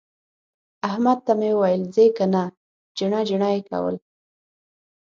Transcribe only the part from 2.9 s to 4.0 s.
جڼه جڼه يې کول.